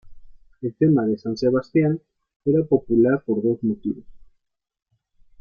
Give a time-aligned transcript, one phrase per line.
[0.63, 2.01] El tema de san Sebastián
[2.45, 4.03] era popular por dos motivos.